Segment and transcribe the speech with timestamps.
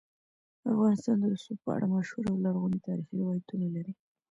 [0.73, 3.93] افغانستان د رسوب په اړه مشهور او لرغوني تاریخی روایتونه لري.